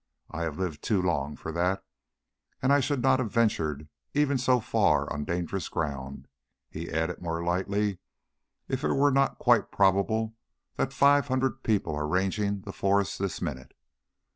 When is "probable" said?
9.71-10.35